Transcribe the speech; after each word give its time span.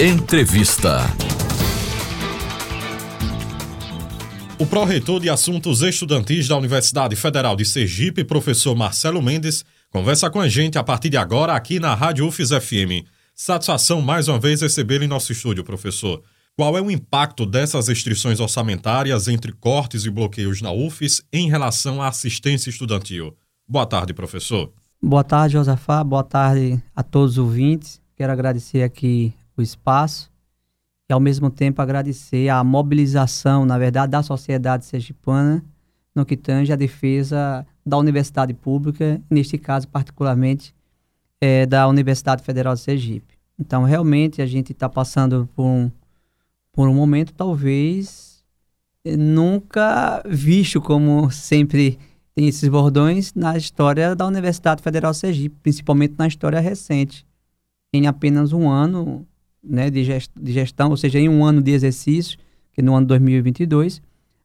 Entrevista. 0.00 1.00
O 4.56 4.64
pró-reitor 4.64 5.18
de 5.18 5.28
Assuntos 5.28 5.82
Estudantis 5.82 6.46
da 6.46 6.56
Universidade 6.56 7.16
Federal 7.16 7.56
de 7.56 7.64
Sergipe, 7.64 8.22
professor 8.22 8.76
Marcelo 8.76 9.20
Mendes, 9.20 9.64
conversa 9.90 10.30
com 10.30 10.40
a 10.40 10.48
gente 10.48 10.78
a 10.78 10.84
partir 10.84 11.10
de 11.10 11.16
agora 11.16 11.52
aqui 11.52 11.80
na 11.80 11.96
Rádio 11.96 12.28
UFES 12.28 12.50
FM. 12.50 13.10
Satisfação 13.34 14.00
mais 14.00 14.28
uma 14.28 14.38
vez 14.38 14.60
recebê-lo 14.60 15.02
em 15.02 15.08
nosso 15.08 15.32
estúdio, 15.32 15.64
professor. 15.64 16.22
Qual 16.56 16.78
é 16.78 16.80
o 16.80 16.92
impacto 16.92 17.44
dessas 17.44 17.88
restrições 17.88 18.38
orçamentárias 18.38 19.26
entre 19.26 19.50
cortes 19.50 20.04
e 20.04 20.10
bloqueios 20.10 20.62
na 20.62 20.70
UFES 20.70 21.22
em 21.32 21.50
relação 21.50 22.00
à 22.00 22.06
assistência 22.06 22.70
estudantil? 22.70 23.36
Boa 23.68 23.84
tarde, 23.84 24.14
professor. 24.14 24.72
Boa 25.02 25.24
tarde, 25.24 25.54
Josafá. 25.54 26.04
Boa 26.04 26.22
tarde 26.22 26.80
a 26.94 27.02
todos 27.02 27.32
os 27.32 27.38
ouvintes. 27.38 28.00
Quero 28.16 28.32
agradecer 28.32 28.84
aqui 28.84 29.34
o 29.60 29.64
espaço 29.64 30.30
e, 31.08 31.12
ao 31.12 31.20
mesmo 31.20 31.50
tempo, 31.50 31.80
agradecer 31.80 32.48
a 32.48 32.62
mobilização, 32.62 33.64
na 33.64 33.78
verdade, 33.78 34.12
da 34.12 34.22
sociedade 34.22 34.84
sergipana 34.84 35.64
no 36.14 36.26
que 36.26 36.36
tange 36.36 36.72
a 36.72 36.76
defesa 36.76 37.66
da 37.86 37.96
universidade 37.96 38.52
pública, 38.52 39.20
neste 39.30 39.56
caso, 39.56 39.88
particularmente, 39.88 40.74
é, 41.40 41.64
da 41.64 41.86
Universidade 41.88 42.42
Federal 42.42 42.74
de 42.74 42.80
Sergipe. 42.80 43.38
Então, 43.58 43.84
realmente, 43.84 44.42
a 44.42 44.46
gente 44.46 44.72
está 44.72 44.88
passando 44.88 45.48
por 45.54 45.64
um, 45.64 45.90
por 46.72 46.88
um 46.88 46.94
momento, 46.94 47.32
talvez, 47.32 48.44
nunca 49.04 50.22
visto 50.26 50.80
como 50.80 51.30
sempre 51.30 51.98
tem 52.34 52.46
esses 52.46 52.68
bordões 52.68 53.34
na 53.34 53.56
história 53.56 54.14
da 54.14 54.26
Universidade 54.26 54.82
Federal 54.82 55.12
de 55.12 55.18
Sergipe, 55.18 55.56
principalmente 55.62 56.14
na 56.18 56.26
história 56.26 56.60
recente. 56.60 57.26
Em 57.92 58.06
apenas 58.06 58.52
um 58.52 58.68
ano 58.68 59.26
né, 59.68 59.90
de, 59.90 60.04
gestão, 60.52 60.90
ou 60.90 60.96
seja, 60.96 61.18
em 61.18 61.28
um 61.28 61.44
ano 61.44 61.60
de 61.60 61.70
exercício, 61.72 62.38
que 62.72 62.82
no 62.82 62.94
ano 62.94 63.06
2022, 63.06 64.00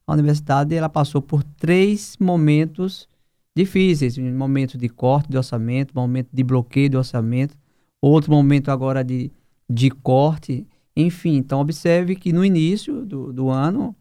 a 0.06 0.14
universidade 0.14 0.76
ela 0.76 0.90
passou 0.90 1.22
por 1.22 1.44
três 1.44 2.18
momentos 2.20 3.08
difíceis, 3.56 4.18
um 4.18 4.36
momento 4.36 4.78
de 4.78 4.90
corte 4.90 5.30
de 5.30 5.38
orçamento, 5.38 5.92
um 5.96 6.02
momento 6.02 6.30
de 6.34 6.44
bloqueio 6.44 6.90
de 6.90 6.98
orçamento, 6.98 7.56
outro 8.02 8.32
momento 8.32 8.70
agora 8.70 9.04
de, 9.04 9.32
de 9.70 9.90
corte, 9.90 10.66
enfim. 10.96 11.36
Então, 11.36 11.60
observe 11.60 12.16
que 12.16 12.34
no 12.34 12.44
início 12.44 13.06
do, 13.06 13.32
do 13.32 13.50
ano, 13.50 13.96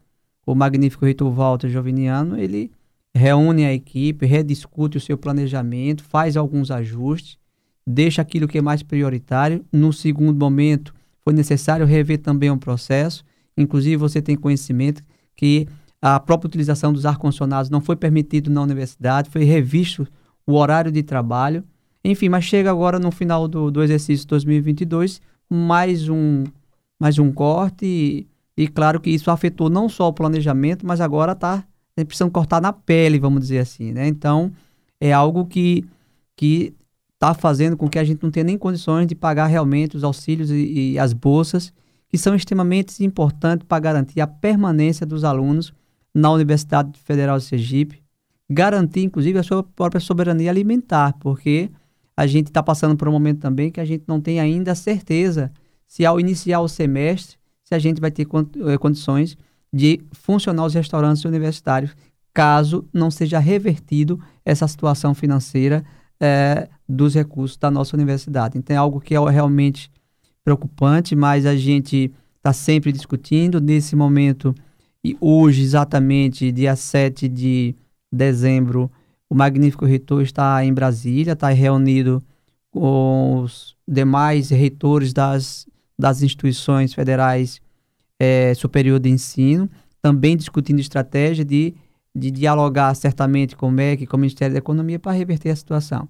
o 0.45 0.53
magnífico 0.53 1.05
reitor 1.05 1.31
Walter 1.31 1.69
Joviniano, 1.69 2.37
ele 2.37 2.71
reúne 3.15 3.65
a 3.65 3.73
equipe, 3.73 4.25
rediscute 4.25 4.97
o 4.97 5.01
seu 5.01 5.17
planejamento, 5.17 6.03
faz 6.03 6.35
alguns 6.35 6.71
ajustes, 6.71 7.37
deixa 7.85 8.21
aquilo 8.21 8.47
que 8.47 8.57
é 8.57 8.61
mais 8.61 8.81
prioritário. 8.81 9.63
No 9.71 9.93
segundo 9.93 10.37
momento, 10.37 10.93
foi 11.23 11.33
necessário 11.33 11.85
rever 11.85 12.19
também 12.19 12.51
um 12.51 12.57
processo. 12.57 13.23
Inclusive, 13.57 13.95
você 13.97 14.21
tem 14.21 14.35
conhecimento 14.35 15.03
que 15.35 15.67
a 16.01 16.19
própria 16.19 16.47
utilização 16.47 16.91
dos 16.91 17.05
ar-condicionados 17.05 17.69
não 17.69 17.79
foi 17.79 17.95
permitido 17.95 18.49
na 18.51 18.61
universidade, 18.61 19.29
foi 19.29 19.43
revisto 19.43 20.07
o 20.45 20.55
horário 20.55 20.91
de 20.91 21.01
trabalho. 21.01 21.63
Enfim, 22.03 22.27
mas 22.27 22.43
chega 22.43 22.69
agora 22.69 22.99
no 22.99 23.11
final 23.11 23.47
do, 23.47 23.71
do 23.71 23.81
exercício 23.81 24.27
2022, 24.27 25.21
mais 25.49 26.09
um, 26.09 26.43
mais 26.99 27.17
um 27.17 27.31
corte. 27.31 27.85
E, 27.85 28.27
e 28.57 28.67
claro 28.67 28.99
que 28.99 29.09
isso 29.09 29.31
afetou 29.31 29.69
não 29.69 29.87
só 29.87 30.09
o 30.09 30.13
planejamento, 30.13 30.85
mas 30.85 30.99
agora 30.99 31.31
está 31.31 31.63
precisando 31.95 32.31
cortar 32.31 32.61
na 32.61 32.73
pele, 32.73 33.19
vamos 33.19 33.41
dizer 33.41 33.59
assim. 33.59 33.93
Né? 33.93 34.07
Então, 34.07 34.51
é 34.99 35.13
algo 35.13 35.45
que 35.45 35.85
que 36.35 36.73
está 37.23 37.33
fazendo 37.33 37.77
com 37.77 37.87
que 37.87 37.97
a 37.97 38.03
gente 38.03 38.21
não 38.21 38.29
tenha 38.29 38.43
nem 38.43 38.57
condições 38.57 39.07
de 39.07 39.15
pagar 39.15 39.47
realmente 39.47 39.95
os 39.95 40.03
auxílios 40.03 40.51
e, 40.51 40.91
e 40.91 40.99
as 40.99 41.13
bolsas, 41.13 41.71
que 42.09 42.17
são 42.17 42.35
extremamente 42.35 43.01
importantes 43.03 43.65
para 43.65 43.79
garantir 43.79 44.19
a 44.19 44.27
permanência 44.27 45.05
dos 45.05 45.23
alunos 45.23 45.73
na 46.13 46.29
Universidade 46.31 46.99
Federal 46.99 47.37
de 47.37 47.45
Sergipe, 47.45 48.03
garantir 48.49 49.03
inclusive 49.03 49.39
a 49.39 49.43
sua 49.43 49.63
própria 49.63 50.01
soberania 50.01 50.51
alimentar, 50.51 51.13
porque 51.13 51.71
a 52.15 52.27
gente 52.27 52.47
está 52.47 52.61
passando 52.61 52.97
por 52.97 53.07
um 53.07 53.13
momento 53.13 53.39
também 53.39 53.71
que 53.71 53.79
a 53.79 53.85
gente 53.85 54.03
não 54.05 54.19
tem 54.19 54.41
ainda 54.41 54.75
certeza 54.75 55.49
se 55.87 56.05
ao 56.05 56.19
iniciar 56.19 56.59
o 56.59 56.67
semestre, 56.67 57.37
se 57.63 57.73
a 57.73 57.79
gente 57.79 58.01
vai 58.01 58.11
ter 58.11 58.27
eh, 58.27 58.77
condições 58.77 59.37
de 59.71 60.01
funcionar 60.11 60.65
os 60.65 60.73
restaurantes 60.73 61.23
universitários, 61.23 61.95
caso 62.33 62.85
não 62.91 63.09
seja 63.09 63.39
revertido 63.39 64.19
essa 64.43 64.67
situação 64.67 65.15
financeira 65.15 65.83
é, 66.19 66.69
dos 66.93 67.15
recursos 67.15 67.57
da 67.57 67.69
nossa 67.69 67.95
universidade. 67.95 68.57
Então 68.57 68.75
é 68.75 68.77
algo 68.77 69.01
que 69.01 69.15
é 69.15 69.29
realmente 69.29 69.91
preocupante, 70.43 71.15
mas 71.15 71.45
a 71.45 71.55
gente 71.55 72.11
está 72.37 72.53
sempre 72.53 72.91
discutindo. 72.91 73.59
Nesse 73.59 73.95
momento, 73.95 74.53
e 75.03 75.17
hoje, 75.19 75.61
exatamente, 75.61 76.51
dia 76.51 76.75
7 76.75 77.27
de 77.27 77.75
dezembro, 78.11 78.91
o 79.29 79.35
Magnífico 79.35 79.85
Reitor 79.85 80.21
está 80.21 80.63
em 80.63 80.73
Brasília, 80.73 81.33
está 81.33 81.49
reunido 81.49 82.21
com 82.71 83.41
os 83.41 83.75
demais 83.87 84.49
reitores 84.49 85.13
das, 85.13 85.67
das 85.97 86.21
instituições 86.21 86.93
federais 86.93 87.61
é, 88.19 88.53
superior 88.53 88.99
de 88.99 89.09
ensino, 89.09 89.69
também 90.01 90.35
discutindo 90.37 90.79
estratégia 90.79 91.45
de, 91.45 91.75
de 92.15 92.31
dialogar 92.31 92.93
certamente 92.95 93.55
com 93.55 93.67
o 93.67 93.71
MEC, 93.71 94.05
com 94.05 94.17
o 94.17 94.19
Ministério 94.19 94.53
da 94.53 94.59
Economia, 94.59 94.99
para 94.99 95.11
reverter 95.11 95.49
a 95.49 95.55
situação. 95.55 96.07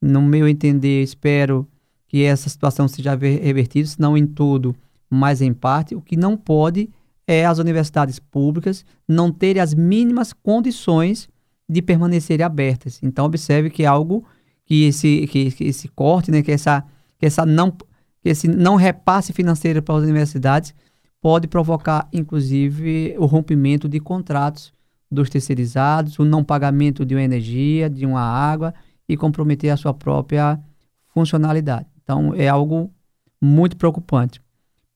No 0.00 0.22
meu 0.22 0.46
entender, 0.48 1.02
espero 1.02 1.66
que 2.06 2.22
essa 2.22 2.48
situação 2.48 2.88
seja 2.88 3.14
revertida, 3.14 3.86
se 3.86 4.00
não 4.00 4.16
em 4.16 4.26
todo, 4.26 4.74
mas 5.10 5.42
em 5.42 5.52
parte. 5.52 5.94
O 5.94 6.00
que 6.00 6.16
não 6.16 6.36
pode 6.36 6.88
é 7.26 7.44
as 7.44 7.58
universidades 7.58 8.18
públicas 8.18 8.84
não 9.06 9.30
terem 9.30 9.60
as 9.60 9.74
mínimas 9.74 10.32
condições 10.32 11.28
de 11.68 11.82
permanecerem 11.82 12.44
abertas. 12.44 12.98
Então, 13.02 13.26
observe 13.26 13.68
que 13.68 13.84
algo 13.84 14.24
que 14.64 14.84
esse, 14.84 15.26
que, 15.26 15.50
que 15.50 15.64
esse 15.64 15.88
corte, 15.88 16.30
né, 16.30 16.42
que, 16.42 16.52
essa, 16.52 16.82
que, 17.18 17.26
essa 17.26 17.44
não, 17.44 17.70
que 17.70 18.30
esse 18.30 18.48
não 18.48 18.76
repasse 18.76 19.32
financeiro 19.32 19.82
para 19.82 19.96
as 19.96 20.02
universidades 20.02 20.74
pode 21.20 21.46
provocar, 21.46 22.08
inclusive, 22.12 23.14
o 23.18 23.26
rompimento 23.26 23.88
de 23.88 24.00
contratos 24.00 24.72
dos 25.10 25.28
terceirizados, 25.28 26.18
o 26.18 26.24
não 26.24 26.44
pagamento 26.44 27.04
de 27.04 27.14
uma 27.14 27.22
energia, 27.22 27.90
de 27.90 28.06
uma 28.06 28.20
água 28.20 28.72
e 29.08 29.16
comprometer 29.16 29.70
a 29.70 29.76
sua 29.76 29.94
própria 29.94 30.60
funcionalidade. 31.08 31.86
Então, 32.02 32.34
é 32.34 32.48
algo 32.48 32.92
muito 33.40 33.76
preocupante. 33.76 34.40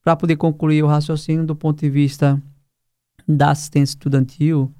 Para 0.03 0.17
poder 0.17 0.37
concluir 0.37 0.83
o 0.83 0.87
raciocínio 0.87 1.47
do 1.47 1.55
ponto 1.55 1.81
de 1.81 1.89
vista 1.89 2.41
da 3.27 3.51
assistência 3.51 3.95
estudantil, 3.95 4.73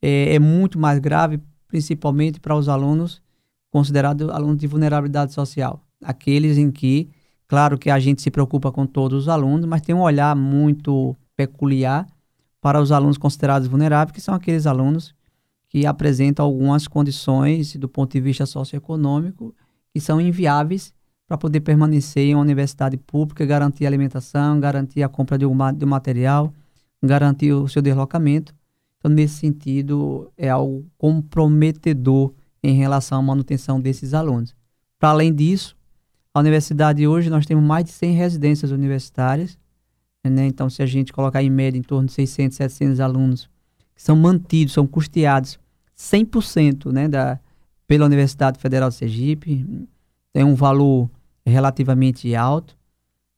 é, 0.00 0.34
é 0.34 0.38
muito 0.38 0.78
mais 0.78 0.98
grave, 0.98 1.40
principalmente 1.66 2.38
para 2.38 2.54
os 2.54 2.68
alunos 2.68 3.22
considerados 3.70 4.28
alunos 4.30 4.58
de 4.58 4.66
vulnerabilidade 4.66 5.32
social, 5.32 5.82
aqueles 6.02 6.56
em 6.56 6.70
que 6.70 7.10
Claro 7.48 7.78
que 7.78 7.88
a 7.88 7.98
gente 7.98 8.20
se 8.20 8.30
preocupa 8.30 8.70
com 8.70 8.86
todos 8.86 9.22
os 9.22 9.28
alunos, 9.28 9.64
mas 9.64 9.80
tem 9.80 9.94
um 9.94 10.02
olhar 10.02 10.36
muito 10.36 11.16
peculiar 11.34 12.06
para 12.60 12.78
os 12.78 12.92
alunos 12.92 13.16
considerados 13.16 13.66
vulneráveis, 13.66 14.12
que 14.12 14.20
são 14.20 14.34
aqueles 14.34 14.66
alunos 14.66 15.14
que 15.68 15.86
apresentam 15.86 16.44
algumas 16.44 16.88
condições 16.88 17.76
do 17.76 17.88
ponto 17.88 18.12
de 18.12 18.20
vista 18.20 18.46
socioeconômico 18.46 19.54
que 19.92 20.00
são 20.00 20.20
inviáveis 20.20 20.94
para 21.26 21.36
poder 21.36 21.60
permanecer 21.60 22.24
em 22.24 22.34
uma 22.34 22.42
universidade 22.42 22.96
pública, 22.96 23.44
garantir 23.44 23.84
a 23.84 23.88
alimentação, 23.88 24.58
garantir 24.58 25.02
a 25.02 25.08
compra 25.08 25.36
de 25.36 25.44
um, 25.44 25.56
de 25.74 25.84
um 25.84 25.88
material, 25.88 26.52
garantir 27.02 27.52
o 27.52 27.68
seu 27.68 27.82
deslocamento. 27.82 28.54
Então, 28.98 29.10
nesse 29.10 29.34
sentido, 29.34 30.32
é 30.36 30.48
algo 30.48 30.86
comprometedor 30.96 32.32
em 32.62 32.74
relação 32.74 33.18
à 33.18 33.22
manutenção 33.22 33.78
desses 33.78 34.14
alunos. 34.14 34.56
Para 34.98 35.10
além 35.10 35.32
disso, 35.32 35.76
a 36.32 36.40
universidade 36.40 37.06
hoje, 37.06 37.28
nós 37.28 37.44
temos 37.44 37.62
mais 37.62 37.84
de 37.84 37.90
100 37.92 38.12
residências 38.14 38.70
universitárias. 38.70 39.58
Né? 40.24 40.46
Então, 40.46 40.68
se 40.70 40.82
a 40.82 40.86
gente 40.86 41.12
colocar 41.12 41.42
em 41.42 41.50
média 41.50 41.78
em 41.78 41.82
torno 41.82 42.06
de 42.06 42.12
600, 42.12 42.56
700 42.56 43.00
alunos 43.00 43.50
são 43.98 44.16
mantidos, 44.16 44.72
são 44.72 44.86
custeados 44.86 45.58
100% 45.94 46.90
né, 46.90 47.06
da, 47.06 47.38
pela 47.86 48.06
Universidade 48.06 48.58
Federal 48.58 48.88
de 48.88 48.94
Sergipe, 48.94 49.66
tem 50.32 50.44
um 50.44 50.54
valor 50.54 51.10
relativamente 51.44 52.34
alto 52.34 52.74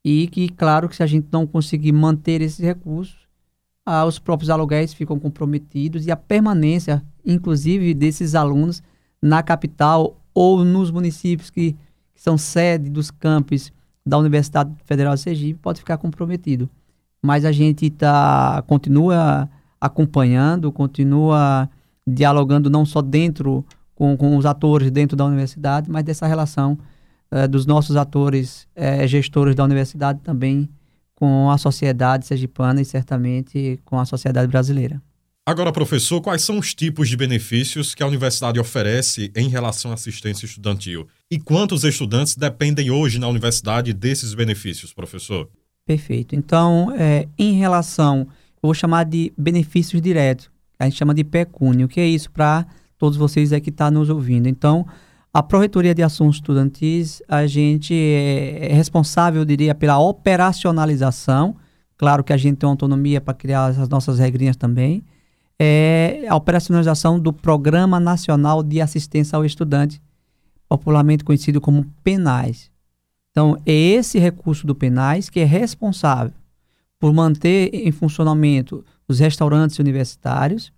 e 0.04 0.28
que, 0.28 0.48
claro, 0.48 0.88
que 0.88 0.94
se 0.94 1.02
a 1.02 1.06
gente 1.06 1.26
não 1.32 1.46
conseguir 1.46 1.92
manter 1.92 2.40
esses 2.40 2.60
recursos, 2.60 3.16
ah, 3.84 4.04
os 4.04 4.18
próprios 4.18 4.50
aluguéis 4.50 4.94
ficam 4.94 5.18
comprometidos 5.18 6.06
e 6.06 6.10
a 6.10 6.16
permanência, 6.16 7.02
inclusive, 7.24 7.94
desses 7.94 8.34
alunos 8.34 8.82
na 9.20 9.42
capital 9.42 10.20
ou 10.32 10.64
nos 10.64 10.90
municípios 10.90 11.50
que 11.50 11.76
que 12.20 12.24
são 12.24 12.36
sede 12.36 12.90
dos 12.90 13.10
campos 13.10 13.72
da 14.04 14.18
Universidade 14.18 14.70
Federal 14.84 15.14
de 15.14 15.22
Sergipe, 15.22 15.58
pode 15.58 15.78
ficar 15.78 15.96
comprometido. 15.96 16.68
Mas 17.22 17.46
a 17.46 17.52
gente 17.52 17.88
tá, 17.88 18.62
continua 18.66 19.48
acompanhando, 19.80 20.70
continua 20.70 21.68
dialogando 22.06 22.68
não 22.68 22.84
só 22.84 23.00
dentro 23.00 23.64
com, 23.94 24.16
com 24.16 24.36
os 24.36 24.46
atores 24.46 24.90
dentro 24.90 25.16
da 25.16 25.24
universidade, 25.24 25.90
mas 25.90 26.04
dessa 26.04 26.26
relação 26.26 26.78
uh, 27.30 27.48
dos 27.48 27.66
nossos 27.66 27.96
atores 27.96 28.66
uh, 28.76 29.06
gestores 29.06 29.54
da 29.54 29.64
universidade 29.64 30.20
também 30.20 30.68
com 31.14 31.50
a 31.50 31.58
sociedade 31.58 32.26
sergipana 32.26 32.80
e 32.80 32.84
certamente 32.84 33.78
com 33.84 33.98
a 33.98 34.06
sociedade 34.06 34.48
brasileira. 34.48 35.00
Agora, 35.46 35.72
professor, 35.72 36.20
quais 36.20 36.42
são 36.42 36.58
os 36.58 36.74
tipos 36.74 37.08
de 37.08 37.16
benefícios 37.16 37.94
que 37.94 38.02
a 38.02 38.06
universidade 38.06 38.60
oferece 38.60 39.32
em 39.34 39.48
relação 39.48 39.90
à 39.90 39.94
assistência 39.94 40.46
estudantil? 40.46 41.08
E 41.30 41.38
quantos 41.38 41.82
estudantes 41.82 42.36
dependem 42.36 42.90
hoje 42.90 43.18
na 43.18 43.26
universidade 43.26 43.92
desses 43.92 44.32
benefícios, 44.32 44.92
professor? 44.92 45.50
Perfeito. 45.84 46.36
Então, 46.36 46.94
é, 46.96 47.26
em 47.38 47.54
relação, 47.54 48.28
vou 48.62 48.74
chamar 48.74 49.04
de 49.04 49.32
benefícios 49.36 50.00
diretos, 50.00 50.50
a 50.78 50.84
gente 50.84 50.96
chama 50.96 51.14
de 51.14 51.24
pecúnio. 51.24 51.86
O 51.86 51.88
que 51.88 52.00
é 52.00 52.06
isso 52.06 52.30
para 52.30 52.66
todos 52.98 53.16
vocês 53.16 53.52
aí 53.52 53.60
que 53.60 53.70
estão 53.70 53.86
tá 53.86 53.90
nos 53.90 54.08
ouvindo? 54.08 54.48
Então, 54.48 54.86
a 55.32 55.42
Pró-Reitoria 55.42 55.94
de 55.94 56.02
Assuntos 56.02 56.36
Estudantis, 56.36 57.22
a 57.28 57.46
gente 57.46 57.94
é, 57.94 58.70
é 58.70 58.74
responsável, 58.74 59.42
eu 59.42 59.44
diria, 59.44 59.74
pela 59.74 59.98
operacionalização. 59.98 61.54
Claro 61.96 62.24
que 62.24 62.32
a 62.32 62.36
gente 62.36 62.56
tem 62.56 62.68
autonomia 62.68 63.20
para 63.20 63.34
criar 63.34 63.66
as 63.66 63.88
nossas 63.88 64.18
regrinhas 64.18 64.56
também 64.56 65.04
é 65.62 66.24
a 66.26 66.34
operacionalização 66.34 67.20
do 67.20 67.34
Programa 67.34 68.00
Nacional 68.00 68.62
de 68.62 68.80
Assistência 68.80 69.36
ao 69.36 69.44
Estudante, 69.44 70.00
popularmente 70.66 71.22
conhecido 71.22 71.60
como 71.60 71.84
PENAIS. 72.02 72.70
Então, 73.30 73.60
é 73.66 73.72
esse 73.72 74.18
recurso 74.18 74.66
do 74.66 74.74
PENAIS 74.74 75.28
que 75.28 75.38
é 75.38 75.44
responsável 75.44 76.32
por 77.00 77.14
manter 77.14 77.70
em 77.72 77.90
funcionamento 77.90 78.84
os 79.08 79.18
restaurantes 79.18 79.78
universitários 79.78 80.70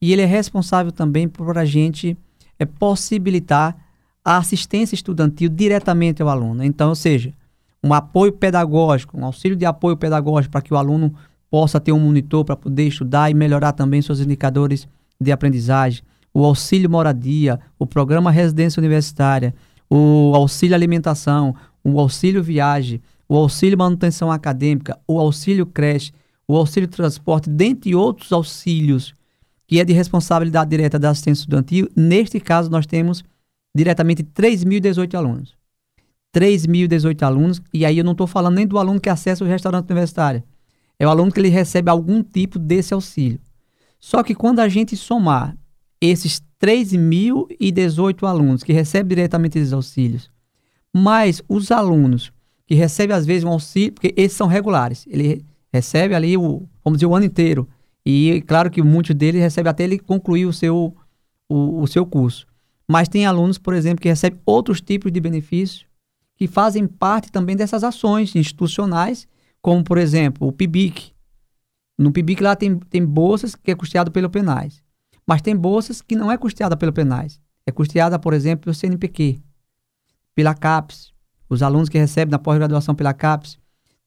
e 0.00 0.12
ele 0.12 0.22
é 0.22 0.26
responsável 0.26 0.90
também 0.90 1.28
por 1.28 1.56
a 1.58 1.64
gente 1.64 2.16
é, 2.58 2.64
possibilitar 2.64 3.76
a 4.24 4.38
assistência 4.38 4.94
estudantil 4.94 5.48
diretamente 5.48 6.20
ao 6.22 6.28
aluno. 6.28 6.64
Então, 6.64 6.88
ou 6.88 6.94
seja, 6.94 7.32
um 7.84 7.92
apoio 7.92 8.32
pedagógico, 8.32 9.18
um 9.18 9.24
auxílio 9.24 9.56
de 9.56 9.64
apoio 9.64 9.96
pedagógico 9.96 10.50
para 10.50 10.62
que 10.62 10.74
o 10.74 10.76
aluno 10.76 11.14
possa 11.50 11.78
ter 11.78 11.92
um 11.92 12.00
monitor 12.00 12.44
para 12.44 12.56
poder 12.56 12.88
estudar 12.88 13.30
e 13.30 13.34
melhorar 13.34 13.72
também 13.72 14.02
seus 14.02 14.18
indicadores 14.18 14.88
de 15.20 15.30
aprendizagem, 15.30 16.02
o 16.34 16.44
auxílio 16.44 16.90
moradia, 16.90 17.60
o 17.78 17.86
programa 17.86 18.30
residência 18.30 18.80
universitária, 18.80 19.54
o 19.88 20.32
auxílio 20.34 20.74
alimentação, 20.74 21.54
o 21.84 22.00
auxílio 22.00 22.42
viagem, 22.42 23.00
o 23.28 23.36
auxílio 23.36 23.78
manutenção 23.78 24.30
acadêmica, 24.30 24.98
o 25.06 25.18
auxílio 25.18 25.66
creche, 25.66 26.12
o 26.46 26.56
auxílio 26.56 26.88
transporte, 26.88 27.50
dentre 27.50 27.94
outros 27.94 28.32
auxílios 28.32 29.14
que 29.66 29.80
é 29.80 29.84
de 29.84 29.92
responsabilidade 29.92 30.70
direta 30.70 30.96
da 30.96 31.10
assistência 31.10 31.40
estudantil. 31.40 31.88
Neste 31.96 32.38
caso, 32.38 32.70
nós 32.70 32.86
temos 32.86 33.24
diretamente 33.74 34.22
3.018 34.22 35.14
alunos. 35.14 35.56
3.018 36.34 37.22
alunos, 37.22 37.60
e 37.74 37.84
aí 37.84 37.98
eu 37.98 38.04
não 38.04 38.12
estou 38.12 38.28
falando 38.28 38.54
nem 38.54 38.66
do 38.66 38.78
aluno 38.78 39.00
que 39.00 39.08
acessa 39.08 39.42
o 39.42 39.46
restaurante 39.46 39.90
universitário 39.90 40.44
é 40.98 41.06
o 41.06 41.10
aluno 41.10 41.30
que 41.30 41.38
ele 41.38 41.48
recebe 41.48 41.90
algum 41.90 42.22
tipo 42.22 42.58
desse 42.58 42.94
auxílio. 42.94 43.40
Só 43.98 44.22
que 44.22 44.34
quando 44.34 44.60
a 44.60 44.68
gente 44.68 44.96
somar 44.96 45.56
esses 46.00 46.42
3.018 46.60 48.26
alunos 48.26 48.62
que 48.62 48.72
recebem 48.72 49.08
diretamente 49.08 49.58
esses 49.58 49.72
auxílios, 49.72 50.30
mais 50.94 51.42
os 51.48 51.70
alunos 51.70 52.32
que 52.66 52.74
recebem 52.74 53.16
às 53.16 53.24
vezes 53.24 53.44
um 53.44 53.48
auxílio, 53.48 53.92
porque 53.92 54.12
esses 54.16 54.36
são 54.36 54.46
regulares, 54.46 55.06
ele 55.08 55.44
recebe 55.72 56.14
ali 56.14 56.36
o, 56.36 56.68
vamos 56.84 56.98
dizer, 56.98 57.06
o 57.06 57.14
ano 57.14 57.24
inteiro. 57.24 57.68
E 58.04 58.42
claro 58.46 58.70
que 58.70 58.82
muitos 58.82 59.14
deles 59.14 59.40
recebem 59.40 59.70
até 59.70 59.84
ele 59.84 59.98
concluir 59.98 60.46
o 60.46 60.52
seu, 60.52 60.96
o, 61.48 61.82
o 61.82 61.86
seu 61.86 62.06
curso. 62.06 62.46
Mas 62.88 63.08
tem 63.08 63.26
alunos, 63.26 63.58
por 63.58 63.74
exemplo, 63.74 64.00
que 64.00 64.08
recebem 64.08 64.40
outros 64.46 64.80
tipos 64.80 65.10
de 65.10 65.20
benefícios 65.20 65.86
que 66.36 66.46
fazem 66.46 66.86
parte 66.86 67.32
também 67.32 67.56
dessas 67.56 67.82
ações 67.82 68.34
institucionais 68.36 69.26
como 69.66 69.82
por 69.82 69.98
exemplo 69.98 70.46
o 70.46 70.52
PIBIC. 70.52 71.12
No 71.98 72.12
PIBIC 72.12 72.40
lá 72.40 72.54
tem, 72.54 72.78
tem 72.78 73.04
bolsas 73.04 73.56
que 73.56 73.72
é 73.72 73.74
custeado 73.74 74.12
pelo 74.12 74.30
Penais, 74.30 74.80
mas 75.26 75.42
tem 75.42 75.56
bolsas 75.56 76.00
que 76.00 76.14
não 76.14 76.30
é 76.30 76.38
custeada 76.38 76.76
pelo 76.76 76.92
Penais, 76.92 77.40
é 77.66 77.72
custeada, 77.72 78.16
por 78.16 78.32
exemplo, 78.32 78.66
pelo 78.66 78.74
CNPq, 78.74 79.40
pela 80.36 80.54
CAPES, 80.54 81.12
os 81.48 81.62
alunos 81.62 81.88
que 81.88 81.98
recebem 81.98 82.30
na 82.30 82.38
pós-graduação 82.38 82.94
pela 82.94 83.14
CAPES. 83.14 83.58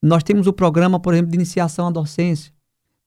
Nós 0.02 0.22
temos 0.22 0.46
o 0.46 0.52
programa, 0.52 0.98
por 0.98 1.14
exemplo, 1.14 1.30
de 1.30 1.36
iniciação 1.36 1.88
à 1.88 1.90
docência. 1.90 2.52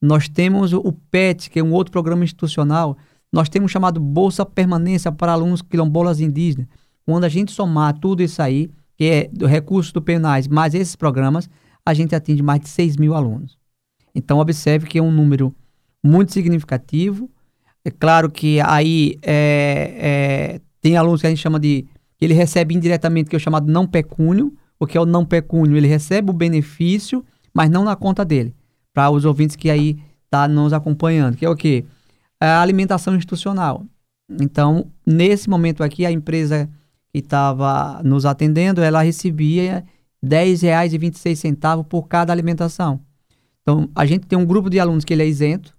Nós 0.01 0.27
temos 0.27 0.74
o 0.74 0.91
PET, 0.91 1.50
que 1.50 1.59
é 1.59 1.63
um 1.63 1.71
outro 1.71 1.91
programa 1.91 2.24
institucional. 2.24 2.97
Nós 3.31 3.50
temos 3.50 3.71
chamado 3.71 4.00
Bolsa 4.00 4.45
Permanência 4.45 5.12
para 5.12 5.31
alunos 5.31 5.62
quilombolas 5.62 6.19
indígenas. 6.19 6.68
Quando 7.06 7.24
a 7.24 7.30
gente 7.30 7.51
somar 7.51 7.97
tudo 7.97 8.21
isso 8.21 8.41
aí, 8.41 8.69
que 8.95 9.06
é 9.06 9.30
do 9.31 9.45
recurso 9.45 9.94
do 9.94 10.01
Penais, 10.01 10.47
mais 10.47 10.74
esses 10.74 10.95
programas, 10.95 11.50
a 11.85 11.94
gente 11.94 12.15
atinge 12.15 12.41
mais 12.41 12.62
de 12.62 12.69
6 12.69 12.97
mil 12.97 13.13
alunos. 13.13 13.57
Então, 14.15 14.39
observe 14.39 14.88
que 14.88 15.00
é 15.00 15.01
um 15.01 15.12
número 15.12 15.53
muito 16.03 16.31
significativo. 16.31 17.30
É 17.83 17.91
claro 17.91 18.30
que 18.30 18.59
aí 18.62 19.18
é, 19.21 19.95
é, 19.97 20.62
tem 20.81 20.95
alunos 20.97 21.21
que 21.21 21.27
a 21.27 21.30
gente 21.30 21.41
chama 21.41 21.59
de. 21.59 21.85
Ele 22.24 22.34
recebe 22.34 22.75
indiretamente, 22.75 23.30
que 23.30 23.36
é 23.36 23.38
o 23.38 23.40
chamado 23.40 23.72
não 23.72 23.88
pecúnio. 23.88 24.56
O 24.80 24.86
que 24.86 24.98
é 24.98 25.02
o 25.02 25.06
não 25.06 25.25
pecúnio? 25.25 25.78
Ele 25.78 25.88
recebe 25.88 26.30
o 26.30 26.34
benefício, 26.34 27.24
mas 27.54 27.70
não 27.70 27.84
na 27.84 27.96
conta 27.96 28.25
dele. 28.25 28.54
Para 28.94 29.10
os 29.10 29.25
ouvintes 29.25 29.56
que 29.56 29.70
aí 29.70 29.98
tá 30.30 30.48
nos 30.48 30.74
acompanhando, 30.74 31.38
que 31.38 31.46
é 31.46 31.50
o 31.50 31.56
quê? 31.56 31.86
É 32.42 32.48
a 32.48 32.62
alimentação 32.62 33.16
institucional. 33.16 33.86
Então, 34.42 34.92
nesse 35.06 35.50
momento 35.50 35.84
aqui, 35.84 36.06
a 36.06 36.12
empresa 36.12 36.70
que 37.12 37.20
estava 37.20 38.02
nos 38.04 38.26
atendendo, 38.26 38.81
ela 38.81 39.02
recebia 39.02 39.86
R$ 40.22 40.30
10,26 40.30 41.84
por 41.84 42.08
cada 42.08 42.34
alimentação. 42.34 43.00
Então, 43.62 43.90
a 43.96 44.06
gente 44.06 44.28
tem 44.28 44.38
um 44.38 44.46
grupo 44.46 44.69
de 44.69 44.80
alunos 44.80 45.06
que 45.06 45.14
ele 45.14 45.24
é 45.24 45.28
isento, 45.28 45.76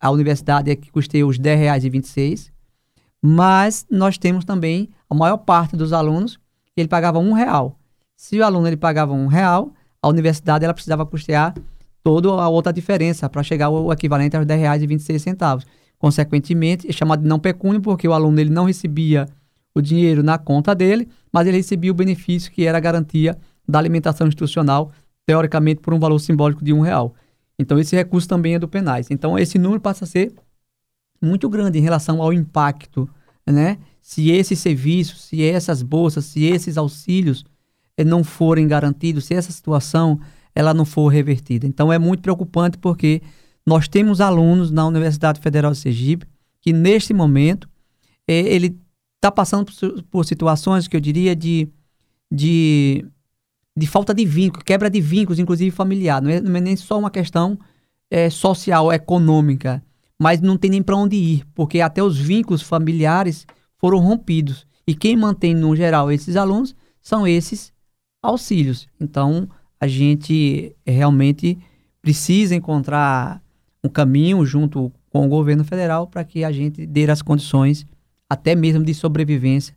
a 0.00 0.10
universidade 0.10 0.70
é 0.70 0.76
que 0.76 0.90
custeia 0.90 1.26
os 1.26 1.36
R$ 1.36 1.44
10,26, 1.44 2.50
mas 3.22 3.86
nós 3.90 4.16
temos 4.16 4.44
também 4.44 4.88
a 5.08 5.14
maior 5.14 5.38
parte 5.38 5.76
dos 5.76 5.92
alunos 5.92 6.36
que 6.74 6.80
ele 6.80 6.88
pagava 6.88 7.18
um 7.18 7.32
real. 7.32 7.78
Se 8.16 8.38
o 8.38 8.44
aluno 8.44 8.66
ele 8.66 8.76
pagava 8.76 9.12
um 9.12 9.26
real, 9.26 9.72
a 10.02 10.08
universidade 10.08 10.64
ela 10.64 10.74
precisava 10.74 11.04
custear 11.04 11.54
toda 12.02 12.28
a 12.28 12.48
outra 12.48 12.72
diferença 12.72 13.28
para 13.28 13.42
chegar 13.42 13.66
ao 13.66 13.92
equivalente 13.92 14.36
aos 14.36 14.46
R$ 14.46 14.56
10,26. 14.56 15.64
Consequentemente, 15.98 16.88
é 16.88 16.92
chamado 16.92 17.22
de 17.22 17.28
não 17.28 17.38
pecúnio 17.38 17.80
porque 17.80 18.08
o 18.08 18.12
aluno 18.12 18.40
ele 18.40 18.50
não 18.50 18.64
recebia 18.64 19.28
o 19.74 19.80
dinheiro 19.80 20.22
na 20.22 20.38
conta 20.38 20.74
dele, 20.74 21.08
mas 21.32 21.46
ele 21.46 21.58
recebia 21.58 21.90
o 21.90 21.94
benefício 21.94 22.50
que 22.50 22.64
era 22.64 22.78
a 22.78 22.80
garantia 22.80 23.36
da 23.68 23.78
alimentação 23.78 24.26
institucional, 24.26 24.90
teoricamente 25.26 25.80
por 25.80 25.92
um 25.92 25.98
valor 25.98 26.18
simbólico 26.18 26.64
de 26.64 26.72
um 26.72 26.80
real. 26.80 27.14
Então 27.58 27.78
esse 27.78 27.94
recurso 27.94 28.26
também 28.26 28.54
é 28.54 28.58
do 28.58 28.66
penais. 28.66 29.10
Então 29.10 29.38
esse 29.38 29.58
número 29.58 29.80
passa 29.80 30.04
a 30.04 30.08
ser 30.08 30.32
muito 31.20 31.48
grande 31.48 31.78
em 31.78 31.82
relação 31.82 32.22
ao 32.22 32.32
impacto, 32.32 33.08
né? 33.46 33.78
Se 34.00 34.30
esses 34.30 34.58
serviços, 34.58 35.24
se 35.24 35.42
essas 35.42 35.82
bolsas, 35.82 36.24
se 36.24 36.44
esses 36.44 36.76
auxílios 36.78 37.44
eh, 37.96 38.04
não 38.04 38.24
forem 38.24 38.66
garantidos, 38.66 39.26
se 39.26 39.34
essa 39.34 39.52
situação 39.52 40.18
ela 40.54 40.74
não 40.74 40.84
for 40.84 41.08
revertida. 41.08 41.66
Então 41.66 41.92
é 41.92 41.98
muito 41.98 42.22
preocupante 42.22 42.78
porque 42.78 43.22
nós 43.66 43.86
temos 43.86 44.20
alunos 44.20 44.70
na 44.70 44.86
Universidade 44.86 45.40
Federal 45.40 45.72
de 45.72 45.78
Sergipe 45.78 46.26
que 46.60 46.72
neste 46.72 47.12
momento 47.12 47.68
eh, 48.26 48.40
ele 48.40 48.78
está 49.16 49.30
passando 49.30 49.66
por, 49.66 50.02
por 50.04 50.24
situações 50.24 50.88
que 50.88 50.96
eu 50.96 51.00
diria 51.00 51.36
de, 51.36 51.68
de 52.32 53.04
de 53.76 53.86
falta 53.86 54.12
de 54.12 54.24
vínculo, 54.24 54.64
quebra 54.64 54.90
de 54.90 55.00
vínculos, 55.00 55.38
inclusive 55.38 55.70
familiar. 55.70 56.20
Não 56.20 56.30
é, 56.30 56.40
não 56.40 56.54
é 56.56 56.60
nem 56.60 56.76
só 56.76 56.98
uma 56.98 57.10
questão 57.10 57.58
é, 58.10 58.28
social, 58.28 58.92
econômica, 58.92 59.82
mas 60.20 60.42
não 60.42 60.58
tem 60.58 60.70
nem 60.70 60.82
para 60.82 60.94
onde 60.94 61.16
ir, 61.16 61.46
porque 61.54 61.80
até 61.80 62.02
os 62.02 62.18
vínculos 62.18 62.60
familiares 62.60 63.46
foram 63.78 64.00
rompidos. 64.00 64.66
E 64.86 64.94
quem 64.94 65.16
mantém, 65.16 65.54
no 65.54 65.74
geral, 65.74 66.12
esses 66.12 66.36
alunos 66.36 66.76
são 67.00 67.26
esses 67.26 67.72
auxílios. 68.22 68.86
Então, 69.00 69.48
a 69.80 69.86
gente 69.88 70.76
realmente 70.86 71.58
precisa 72.02 72.54
encontrar 72.54 73.42
um 73.82 73.88
caminho 73.88 74.44
junto 74.44 74.92
com 75.08 75.24
o 75.24 75.28
governo 75.28 75.64
federal 75.64 76.06
para 76.06 76.22
que 76.22 76.44
a 76.44 76.52
gente 76.52 76.86
dê 76.86 77.10
as 77.10 77.22
condições, 77.22 77.86
até 78.28 78.54
mesmo 78.54 78.84
de 78.84 78.92
sobrevivência, 78.92 79.74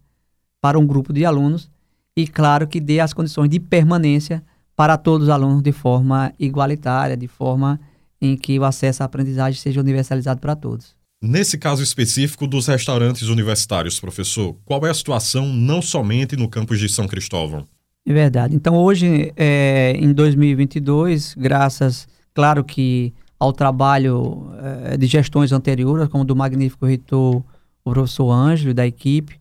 para 0.60 0.78
um 0.78 0.86
grupo 0.86 1.14
de 1.14 1.24
alunos 1.24 1.72
e, 2.18 2.28
claro, 2.28 2.68
que 2.68 2.82
dê 2.82 3.00
as 3.00 3.14
condições 3.14 3.48
de 3.50 3.62
permanência 3.62 4.44
para 4.76 4.98
todos 4.98 5.28
os 5.28 5.34
alunos 5.34 5.62
de 5.62 5.72
forma 5.72 6.34
igualitária, 6.38 7.16
de 7.16 7.30
forma 7.30 7.80
em 8.24 8.38
que 8.38 8.58
o 8.58 8.64
acesso 8.64 9.04
à 9.04 9.06
aprendizagem 9.06 9.60
seja 9.60 9.82
universalizado 9.82 10.40
para 10.40 10.56
todos. 10.56 10.96
Nesse 11.22 11.58
caso 11.58 11.84
específico 11.84 12.48
dos 12.48 12.68
restaurantes 12.68 13.28
universitários, 13.28 14.00
professor, 14.00 14.56
qual 14.64 14.86
é 14.86 14.90
a 14.90 14.94
situação 14.94 15.48
não 15.48 15.82
somente 15.82 16.38
no 16.38 16.48
campus 16.48 16.80
de 16.80 16.88
São 16.88 17.06
Cristóvão? 17.06 17.68
É 18.06 18.14
verdade. 18.14 18.56
Então, 18.56 18.76
hoje, 18.76 19.34
é, 19.36 19.94
em 19.98 20.14
2022, 20.14 21.36
graças, 21.38 22.08
claro 22.34 22.64
que 22.64 23.14
ao 23.38 23.52
trabalho 23.52 24.52
é, 24.86 24.98
de 24.98 25.06
gestões 25.06 25.52
anteriores, 25.52 26.08
como 26.08 26.24
do 26.24 26.36
magnífico 26.36 26.86
reitor, 26.86 27.44
o 27.84 27.92
professor 27.92 28.32
Ângelo, 28.32 28.74
da 28.74 28.88
equipe, 28.88 29.38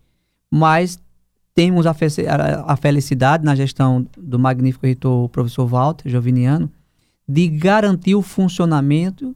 mas 0.51 1.01
temos 1.55 1.87
a, 1.87 1.91
a, 1.91 2.73
a, 2.73 2.77
felicidade 2.77 3.45
na 3.45 3.55
gestão 3.55 4.07
do 4.17 4.39
magnífico 4.39 4.87
reitor 4.87 5.29
professor 5.29 5.67
Walter 5.67 6.09
Joviniano 6.09 6.71
de 7.29 7.49
garantir 7.49 8.15
o 8.15 8.23
funcionamento 8.23 9.35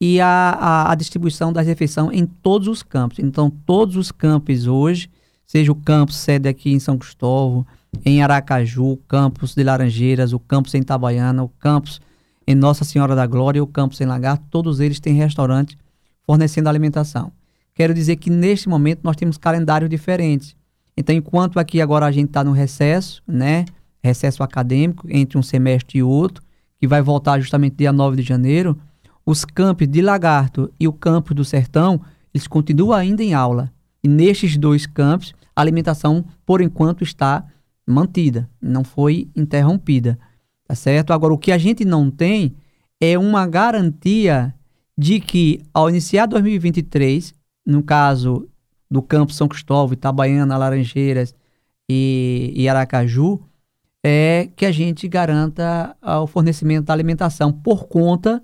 e 0.00 0.20
a, 0.20 0.26
a, 0.26 0.92
a 0.92 0.94
distribuição 0.94 1.52
da 1.52 1.60
refeição 1.60 2.10
em 2.12 2.24
todos 2.24 2.68
os 2.68 2.82
campos. 2.82 3.18
Então, 3.18 3.50
todos 3.50 3.96
os 3.96 4.10
campos 4.10 4.66
hoje, 4.66 5.10
seja 5.46 5.70
o 5.70 5.74
campus 5.74 6.16
sede 6.16 6.48
aqui 6.48 6.72
em 6.72 6.78
São 6.78 6.96
Cristóvão, 6.96 7.66
em 8.04 8.22
Aracaju, 8.22 8.92
o 8.92 8.96
campus 8.96 9.54
de 9.54 9.62
Laranjeiras, 9.62 10.32
o 10.32 10.38
campus 10.38 10.74
em 10.74 10.80
Itabaiana, 10.80 11.42
o 11.42 11.48
campus 11.48 12.00
em 12.46 12.54
Nossa 12.54 12.84
Senhora 12.84 13.14
da 13.14 13.26
Glória 13.26 13.62
o 13.62 13.66
campus 13.66 14.00
em 14.00 14.06
Lagarto, 14.06 14.44
todos 14.50 14.80
eles 14.80 14.98
têm 14.98 15.14
restaurante 15.14 15.76
fornecendo 16.24 16.68
alimentação. 16.68 17.32
Quero 17.74 17.94
dizer 17.94 18.16
que 18.16 18.30
neste 18.30 18.68
momento 18.68 19.00
nós 19.02 19.16
temos 19.16 19.38
calendários 19.38 19.88
diferentes. 19.88 20.56
Então, 20.96 21.14
enquanto 21.14 21.58
aqui 21.58 21.80
agora 21.80 22.06
a 22.06 22.12
gente 22.12 22.28
está 22.28 22.42
no 22.42 22.52
recesso, 22.52 23.22
né? 23.26 23.64
Recesso 24.02 24.42
acadêmico 24.42 25.06
entre 25.08 25.38
um 25.38 25.42
semestre 25.42 25.98
e 25.98 26.02
outro, 26.02 26.42
que 26.80 26.88
vai 26.88 27.02
voltar 27.02 27.38
justamente 27.38 27.76
dia 27.76 27.92
9 27.92 28.16
de 28.16 28.22
janeiro, 28.22 28.76
os 29.24 29.44
campos 29.44 29.86
de 29.86 30.00
Lagarto 30.00 30.72
e 30.80 30.88
o 30.88 30.92
campus 30.92 31.36
do 31.36 31.44
Sertão, 31.44 32.00
eles 32.32 32.48
continuam 32.48 32.96
ainda 32.96 33.22
em 33.22 33.34
aula. 33.34 33.70
E 34.02 34.08
nestes 34.08 34.56
dois 34.56 34.86
campos, 34.86 35.34
a 35.54 35.60
alimentação, 35.60 36.24
por 36.46 36.62
enquanto, 36.62 37.04
está 37.04 37.44
mantida, 37.86 38.48
não 38.60 38.82
foi 38.82 39.28
interrompida. 39.36 40.18
Tá 40.66 40.74
certo? 40.74 41.12
Agora, 41.12 41.34
o 41.34 41.38
que 41.38 41.52
a 41.52 41.58
gente 41.58 41.84
não 41.84 42.10
tem 42.10 42.54
é 43.00 43.18
uma 43.18 43.46
garantia 43.46 44.54
de 44.96 45.20
que, 45.20 45.60
ao 45.74 45.90
iniciar 45.90 46.26
2023, 46.26 47.34
no 47.66 47.82
caso 47.82 48.48
do 48.90 49.02
campo 49.02 49.32
São 49.32 49.48
Cristóvão, 49.48 49.92
Itabaiana, 49.92 50.56
Laranjeiras 50.56 51.34
e, 51.88 52.52
e 52.54 52.68
Aracaju, 52.68 53.40
é 54.04 54.48
que 54.56 54.64
a 54.64 54.72
gente 54.72 55.06
garanta 55.06 55.96
o 56.02 56.26
fornecimento 56.26 56.86
da 56.86 56.92
alimentação 56.92 57.52
por 57.52 57.86
conta 57.86 58.42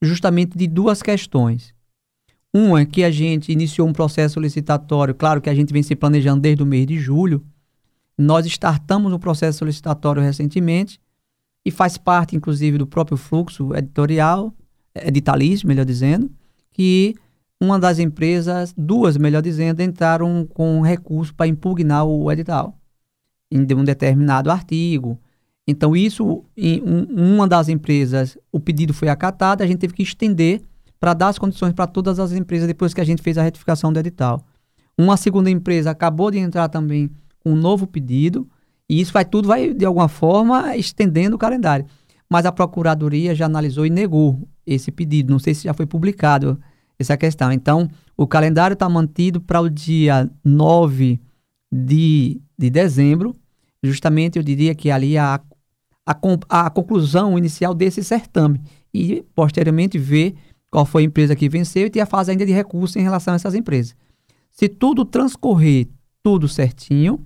justamente 0.00 0.56
de 0.56 0.66
duas 0.66 1.02
questões. 1.02 1.74
Uma 2.54 2.82
é 2.82 2.86
que 2.86 3.02
a 3.02 3.10
gente 3.10 3.50
iniciou 3.50 3.88
um 3.88 3.92
processo 3.92 4.38
licitatório, 4.38 5.14
claro 5.14 5.40
que 5.40 5.48
a 5.48 5.54
gente 5.54 5.72
vem 5.72 5.82
se 5.82 5.96
planejando 5.96 6.42
desde 6.42 6.62
o 6.62 6.66
mês 6.66 6.86
de 6.86 6.98
julho. 6.98 7.44
Nós 8.16 8.46
startamos 8.46 9.12
o 9.12 9.18
processo 9.18 9.64
licitatório 9.64 10.22
recentemente 10.22 11.00
e 11.64 11.70
faz 11.70 11.96
parte, 11.96 12.36
inclusive, 12.36 12.76
do 12.78 12.86
próprio 12.86 13.16
fluxo 13.16 13.74
editorial, 13.74 14.52
editalício, 14.94 15.66
melhor 15.66 15.86
dizendo, 15.86 16.30
que 16.72 17.14
uma 17.60 17.78
das 17.78 17.98
empresas, 17.98 18.74
duas, 18.76 19.16
melhor 19.16 19.40
dizendo, 19.40 19.80
entraram 19.80 20.46
com 20.52 20.80
recurso 20.82 21.34
para 21.34 21.46
impugnar 21.46 22.04
o 22.04 22.30
edital 22.30 22.76
em 23.52 23.74
um 23.74 23.84
determinado 23.84 24.50
artigo. 24.50 25.18
Então, 25.68 25.94
isso, 25.94 26.42
em 26.56 26.82
um, 26.82 27.34
uma 27.34 27.46
das 27.46 27.68
empresas, 27.68 28.38
o 28.50 28.58
pedido 28.58 28.94
foi 28.94 29.08
acatado, 29.08 29.62
a 29.62 29.66
gente 29.66 29.78
teve 29.78 29.92
que 29.92 30.02
estender 30.02 30.62
para 30.98 31.14
dar 31.14 31.28
as 31.28 31.38
condições 31.38 31.72
para 31.72 31.86
todas 31.86 32.18
as 32.18 32.32
empresas 32.32 32.66
depois 32.66 32.94
que 32.94 33.00
a 33.00 33.04
gente 33.04 33.22
fez 33.22 33.36
a 33.36 33.42
retificação 33.42 33.92
do 33.92 33.98
edital. 33.98 34.42
Uma 34.96 35.16
segunda 35.16 35.50
empresa 35.50 35.90
acabou 35.90 36.30
de 36.30 36.38
entrar 36.38 36.68
também 36.68 37.10
com 37.40 37.52
um 37.52 37.56
novo 37.56 37.86
pedido, 37.86 38.48
e 38.88 39.00
isso 39.00 39.12
vai 39.12 39.24
tudo 39.24 39.48
vai, 39.48 39.74
de 39.74 39.84
alguma 39.84 40.08
forma, 40.08 40.76
estendendo 40.76 41.36
o 41.36 41.38
calendário. 41.38 41.86
Mas 42.28 42.46
a 42.46 42.52
Procuradoria 42.52 43.34
já 43.34 43.46
analisou 43.46 43.84
e 43.84 43.90
negou 43.90 44.48
esse 44.66 44.90
pedido. 44.90 45.30
Não 45.30 45.38
sei 45.38 45.54
se 45.54 45.64
já 45.64 45.74
foi 45.74 45.86
publicado 45.86 46.58
essa 46.98 47.16
questão. 47.16 47.52
Então, 47.52 47.88
o 48.16 48.26
calendário 48.26 48.74
está 48.74 48.88
mantido 48.88 49.40
para 49.40 49.60
o 49.60 49.68
dia 49.68 50.30
9 50.44 51.20
de, 51.70 52.40
de 52.58 52.70
dezembro, 52.70 53.34
justamente 53.82 54.38
eu 54.38 54.42
diria 54.42 54.74
que 54.74 54.90
ali 54.90 55.18
a, 55.18 55.40
a, 56.06 56.16
a 56.48 56.70
conclusão 56.70 57.36
inicial 57.36 57.74
desse 57.74 58.02
certame 58.04 58.60
e 58.92 59.24
posteriormente 59.34 59.98
ver 59.98 60.34
qual 60.70 60.86
foi 60.86 61.02
a 61.02 61.06
empresa 61.06 61.36
que 61.36 61.48
venceu 61.48 61.86
e 61.86 61.90
ter 61.90 62.00
a 62.00 62.06
fase 62.06 62.30
ainda 62.30 62.46
de 62.46 62.52
recurso 62.52 62.98
em 62.98 63.02
relação 63.02 63.34
a 63.34 63.36
essas 63.36 63.54
empresas. 63.54 63.94
Se 64.50 64.68
tudo 64.68 65.04
transcorrer 65.04 65.88
tudo 66.22 66.48
certinho, 66.48 67.20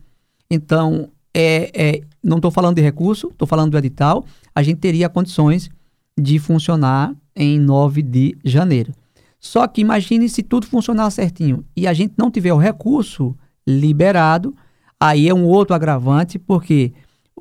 então 0.50 1.10
é, 1.34 1.70
é 1.74 2.00
não 2.22 2.38
estou 2.38 2.50
falando 2.50 2.76
de 2.76 2.82
recurso, 2.82 3.28
estou 3.28 3.46
falando 3.46 3.70
do 3.70 3.78
edital, 3.78 4.24
a 4.54 4.62
gente 4.62 4.78
teria 4.78 5.08
condições 5.08 5.70
de 6.18 6.38
funcionar 6.38 7.14
em 7.34 7.60
9 7.60 8.02
de 8.02 8.36
janeiro. 8.44 8.92
Só 9.38 9.66
que 9.68 9.80
imagine 9.80 10.28
se 10.28 10.42
tudo 10.42 10.66
funcionar 10.66 11.10
certinho 11.10 11.64
e 11.76 11.86
a 11.86 11.92
gente 11.92 12.14
não 12.16 12.30
tiver 12.30 12.52
o 12.52 12.56
recurso 12.56 13.36
liberado, 13.66 14.56
aí 15.00 15.28
é 15.28 15.34
um 15.34 15.44
outro 15.44 15.74
agravante, 15.74 16.38
porque 16.38 16.92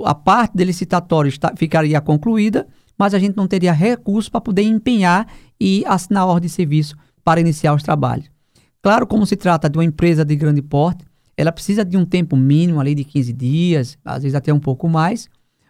a 0.03 0.13
parte 0.13 0.55
do 0.55 0.63
licitatório 0.63 1.29
está, 1.29 1.53
ficaria 1.55 1.99
concluída, 2.01 2.67
mas 2.97 3.13
a 3.13 3.19
gente 3.19 3.35
não 3.35 3.47
teria 3.47 3.73
recurso 3.73 4.31
para 4.31 4.41
poder 4.41 4.63
empenhar 4.63 5.27
e 5.59 5.83
assinar 5.85 6.23
a 6.23 6.25
ordem 6.25 6.47
de 6.47 6.53
serviço 6.53 6.95
para 7.23 7.39
iniciar 7.39 7.73
os 7.73 7.83
trabalhos. 7.83 8.29
Claro, 8.81 9.07
como 9.07 9.25
se 9.25 9.35
trata 9.35 9.69
de 9.69 9.77
uma 9.77 9.83
empresa 9.83 10.23
de 10.23 10.35
grande 10.35 10.61
porte, 10.61 11.05
ela 11.35 11.51
precisa 11.51 11.83
de 11.83 11.97
um 11.97 12.05
tempo 12.05 12.37
mínimo 12.37 12.79
ali 12.79 12.95
de 12.95 13.03
15 13.03 13.33
dias, 13.33 13.97
às 14.05 14.23
vezes 14.23 14.35
até 14.35 14.53
um 14.53 14.59
pouco 14.59 14.87
mais, 14.87 15.27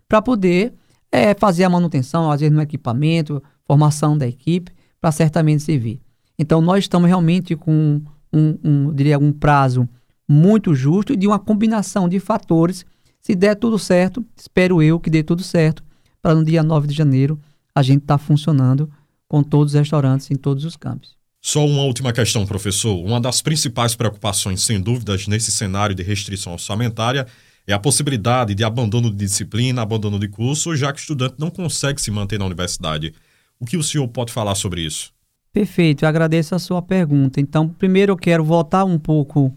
para 0.08 0.22
poder 0.22 0.74
é, 1.12 1.34
fazer 1.34 1.64
a 1.64 1.70
manutenção, 1.70 2.30
às 2.30 2.42
vezes 2.42 2.54
no 2.54 2.62
equipamento, 2.62 3.42
formação 3.66 4.18
da 4.18 4.28
equipe, 4.28 4.72
para 5.00 5.12
certamente 5.12 5.64
servir. 5.64 6.02
Então, 6.38 6.62
nós 6.62 6.84
estamos 6.84 7.08
realmente 7.08 7.56
com 7.56 8.02
um, 8.32 8.58
um, 8.64 8.94
diria, 8.94 9.18
um 9.18 9.32
prazo 9.32 9.88
muito 10.28 10.74
justo 10.74 11.14
e 11.14 11.16
de 11.16 11.28
uma 11.28 11.40
combinação 11.40 12.10
de 12.10 12.20
fatores. 12.20 12.86
Se 13.22 13.36
der 13.36 13.56
tudo 13.56 13.78
certo, 13.80 14.26
espero 14.36 14.82
eu 14.82 15.00
que 15.00 15.10
dê 15.10 15.24
tudo 15.24 15.44
certo, 15.44 15.84
para 16.22 16.36
no 16.36 16.44
dia 16.44 16.64
9 16.64 16.88
de 16.88 16.94
janeiro 16.94 17.40
a 17.74 17.82
gente 17.82 18.02
estar 18.02 18.18
tá 18.18 18.24
funcionando 18.24 18.90
com 19.28 19.44
todos 19.44 19.74
os 19.74 19.80
restaurantes 19.80 20.30
em 20.32 20.36
todos 20.36 20.64
os 20.64 20.76
campos. 20.76 21.16
Só 21.42 21.64
uma 21.66 21.84
última 21.84 22.12
questão, 22.12 22.46
professor. 22.46 22.96
Uma 22.96 23.22
das 23.22 23.42
principais 23.42 23.96
preocupações, 23.96 24.64
sem 24.64 24.82
dúvidas, 24.82 25.28
nesse 25.28 25.52
cenário 25.52 25.94
de 25.94 26.02
restrição 26.02 26.54
orçamentária 26.54 27.28
é 27.68 27.74
a 27.74 27.80
possibilidade 27.80 28.56
de 28.56 28.64
abandono 28.64 29.12
de 29.12 29.18
disciplina, 29.18 29.82
abandono 29.82 30.18
de 30.18 30.28
curso, 30.28 30.76
já 30.76 30.92
que 30.92 31.00
o 31.00 31.02
estudante 31.02 31.36
não 31.38 31.50
consegue 31.50 32.02
se 32.02 32.10
manter 32.10 32.40
na 32.40 32.46
universidade. 32.46 33.14
O 33.60 33.66
que 33.66 33.78
o 33.78 33.84
senhor 33.84 34.08
pode 34.08 34.32
falar 34.32 34.56
sobre 34.56 34.82
isso? 34.82 35.12
Perfeito, 35.54 36.04
eu 36.04 36.10
agradeço 36.10 36.54
a 36.54 36.60
sua 36.60 36.82
pergunta. 36.82 37.40
Então, 37.40 37.70
primeiro 37.70 38.12
eu 38.12 38.18
quero 38.18 38.44
voltar 38.44 38.84
um 38.84 39.00
pouco 39.00 39.56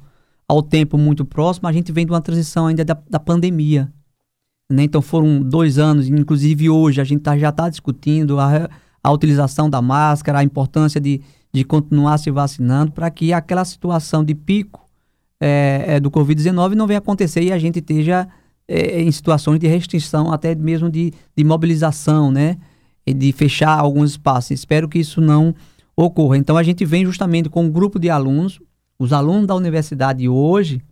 ao 0.48 0.62
tempo 0.62 0.96
muito 0.96 1.24
próximo. 1.24 1.68
A 1.68 1.72
gente 1.72 1.92
vem 1.92 2.06
de 2.06 2.12
uma 2.12 2.20
transição 2.20 2.66
ainda 2.66 2.84
da, 2.84 2.96
da 3.08 3.20
pandemia. 3.20 3.92
Né? 4.70 4.84
Então, 4.84 5.02
foram 5.02 5.40
dois 5.40 5.78
anos, 5.78 6.08
inclusive 6.08 6.70
hoje 6.70 7.00
a 7.00 7.04
gente 7.04 7.20
tá, 7.20 7.36
já 7.38 7.50
está 7.50 7.68
discutindo 7.68 8.38
a, 8.40 8.68
a 9.02 9.12
utilização 9.12 9.68
da 9.68 9.80
máscara, 9.80 10.38
a 10.38 10.44
importância 10.44 11.00
de, 11.00 11.20
de 11.52 11.64
continuar 11.64 12.18
se 12.18 12.30
vacinando 12.30 12.92
para 12.92 13.10
que 13.10 13.32
aquela 13.32 13.64
situação 13.64 14.24
de 14.24 14.34
pico 14.34 14.88
é, 15.40 15.84
é, 15.86 16.00
do 16.00 16.10
Covid-19 16.10 16.74
não 16.74 16.86
venha 16.86 16.98
acontecer 16.98 17.42
e 17.42 17.52
a 17.52 17.58
gente 17.58 17.78
esteja 17.78 18.28
é, 18.66 19.00
em 19.00 19.10
situações 19.10 19.58
de 19.58 19.66
restrição, 19.66 20.32
até 20.32 20.54
mesmo 20.54 20.90
de, 20.90 21.12
de 21.36 21.44
mobilização, 21.44 22.30
né? 22.30 22.58
E 23.06 23.14
de 23.14 23.32
fechar 23.32 23.78
alguns 23.78 24.10
espaços. 24.10 24.50
Espero 24.50 24.86
que 24.86 24.98
isso 24.98 25.20
não 25.20 25.54
ocorra. 25.96 26.36
Então 26.36 26.56
a 26.56 26.62
gente 26.62 26.84
vem 26.84 27.06
justamente 27.06 27.48
com 27.48 27.64
um 27.64 27.70
grupo 27.70 27.98
de 27.98 28.10
alunos, 28.10 28.60
os 28.98 29.12
alunos 29.12 29.46
da 29.46 29.54
universidade 29.54 30.28
hoje, 30.28 30.82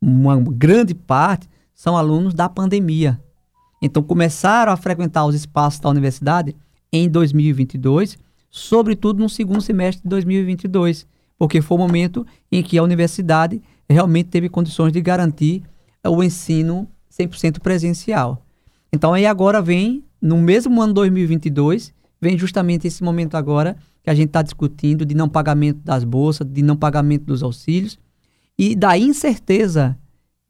uma 0.00 0.36
grande 0.36 0.94
parte 0.94 1.48
são 1.74 1.96
alunos 1.96 2.34
da 2.34 2.48
pandemia. 2.48 3.18
Então 3.80 4.02
começaram 4.02 4.70
a 4.70 4.76
frequentar 4.76 5.24
os 5.24 5.34
espaços 5.34 5.80
da 5.80 5.88
universidade 5.88 6.54
em 6.92 7.08
2022, 7.08 8.18
sobretudo 8.50 9.20
no 9.20 9.28
segundo 9.28 9.62
semestre 9.62 10.02
de 10.02 10.08
2022, 10.08 11.06
porque 11.38 11.62
foi 11.62 11.76
o 11.76 11.80
momento 11.80 12.26
em 12.52 12.62
que 12.62 12.76
a 12.76 12.82
universidade 12.82 13.62
realmente 13.88 14.28
teve 14.28 14.48
condições 14.48 14.92
de 14.92 15.00
garantir 15.00 15.62
o 16.06 16.22
ensino 16.22 16.86
100% 17.10 17.60
presencial. 17.60 18.44
Então 18.92 19.14
aí 19.14 19.24
agora 19.24 19.62
vem, 19.62 20.04
no 20.20 20.36
mesmo 20.38 20.80
ano 20.82 20.92
2022, 20.92 21.93
vem 22.24 22.38
justamente 22.38 22.86
esse 22.86 23.04
momento 23.04 23.36
agora 23.36 23.76
que 24.02 24.08
a 24.08 24.14
gente 24.14 24.28
está 24.28 24.40
discutindo 24.40 25.04
de 25.04 25.14
não 25.14 25.28
pagamento 25.28 25.80
das 25.84 26.04
bolsas, 26.04 26.46
de 26.46 26.62
não 26.62 26.74
pagamento 26.74 27.26
dos 27.26 27.42
auxílios 27.42 27.98
e 28.58 28.74
da 28.74 28.96
incerteza 28.96 29.94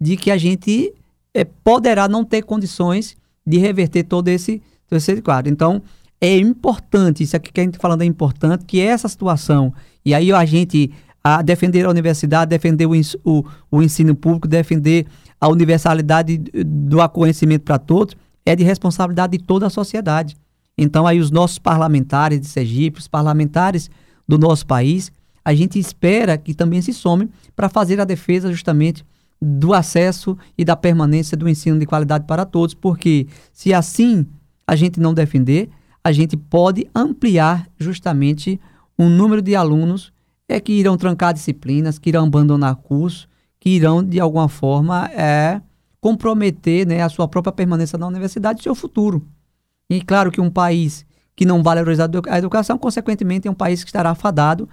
de 0.00 0.16
que 0.16 0.30
a 0.30 0.36
gente 0.36 0.94
é, 1.34 1.44
poderá 1.44 2.08
não 2.08 2.24
ter 2.24 2.42
condições 2.42 3.16
de 3.44 3.58
reverter 3.58 4.04
todo 4.04 4.28
esse, 4.28 4.62
todo 4.88 4.98
esse 4.98 5.20
quadro. 5.20 5.50
Então, 5.50 5.82
é 6.20 6.38
importante, 6.38 7.24
isso 7.24 7.36
aqui 7.36 7.52
que 7.52 7.60
a 7.60 7.64
gente 7.64 7.74
está 7.74 7.82
falando 7.82 8.02
é 8.02 8.04
importante, 8.04 8.64
que 8.64 8.80
essa 8.80 9.08
situação, 9.08 9.74
e 10.04 10.14
aí 10.14 10.32
a 10.32 10.44
gente 10.44 10.92
a 11.22 11.42
defender 11.42 11.86
a 11.86 11.90
universidade, 11.90 12.50
defender 12.50 12.86
o, 12.86 12.92
o, 13.24 13.44
o 13.70 13.82
ensino 13.82 14.14
público, 14.14 14.46
defender 14.46 15.06
a 15.40 15.48
universalidade 15.48 16.38
do 16.38 17.08
conhecimento 17.08 17.62
para 17.62 17.78
todos, 17.78 18.14
é 18.46 18.54
de 18.54 18.62
responsabilidade 18.62 19.38
de 19.38 19.44
toda 19.44 19.66
a 19.66 19.70
sociedade. 19.70 20.36
Então, 20.76 21.06
aí 21.06 21.20
os 21.20 21.30
nossos 21.30 21.58
parlamentares 21.58 22.40
de 22.40 22.46
Sergipe, 22.46 22.98
os 22.98 23.08
parlamentares 23.08 23.90
do 24.26 24.38
nosso 24.38 24.66
país, 24.66 25.12
a 25.44 25.54
gente 25.54 25.78
espera 25.78 26.36
que 26.38 26.54
também 26.54 26.80
se 26.80 26.92
somem 26.92 27.28
para 27.54 27.68
fazer 27.68 28.00
a 28.00 28.04
defesa 28.04 28.50
justamente 28.50 29.04
do 29.40 29.74
acesso 29.74 30.36
e 30.56 30.64
da 30.64 30.74
permanência 30.74 31.36
do 31.36 31.48
ensino 31.48 31.78
de 31.78 31.86
qualidade 31.86 32.24
para 32.26 32.44
todos, 32.44 32.74
porque 32.74 33.26
se 33.52 33.74
assim 33.74 34.26
a 34.66 34.74
gente 34.74 34.98
não 34.98 35.12
defender, 35.12 35.68
a 36.02 36.10
gente 36.12 36.36
pode 36.36 36.88
ampliar 36.94 37.68
justamente 37.78 38.58
o 38.96 39.04
número 39.08 39.42
de 39.42 39.54
alunos 39.54 40.12
é, 40.48 40.58
que 40.60 40.72
irão 40.72 40.96
trancar 40.96 41.34
disciplinas, 41.34 41.98
que 41.98 42.08
irão 42.08 42.24
abandonar 42.24 42.76
curso, 42.76 43.28
que 43.60 43.70
irão, 43.70 44.02
de 44.02 44.20
alguma 44.20 44.48
forma, 44.48 45.06
é, 45.12 45.60
comprometer 46.00 46.86
né, 46.86 47.02
a 47.02 47.08
sua 47.08 47.26
própria 47.26 47.52
permanência 47.52 47.98
na 47.98 48.06
universidade 48.06 48.60
e 48.60 48.62
seu 48.62 48.74
futuro. 48.74 49.26
E 49.90 50.00
claro 50.00 50.30
que 50.30 50.40
um 50.40 50.50
país 50.50 51.04
que 51.36 51.44
não 51.44 51.62
valoriza 51.62 52.08
a 52.28 52.38
educação, 52.38 52.78
consequentemente, 52.78 53.48
é 53.48 53.50
um 53.50 53.54
país 53.54 53.82
que 53.82 53.88
estará 53.88 54.10
afadado 54.10 54.68